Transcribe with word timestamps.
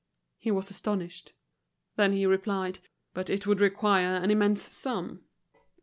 He 0.39 0.49
was 0.49 0.71
astonished. 0.71 1.33
Then 1.95 2.11
he 2.13 2.25
replied: 2.25 2.79
"But 3.13 3.29
it 3.29 3.45
would 3.45 3.61
require 3.61 4.15
an 4.15 4.31
immense 4.31 4.63
sum. 4.63 5.25